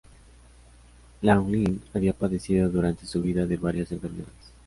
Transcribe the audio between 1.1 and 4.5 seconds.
Laughlin había padecido durante su vida de varias enfermedades.